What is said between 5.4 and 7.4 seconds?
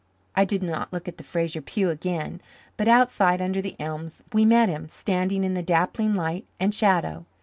in the dappling light and shadow.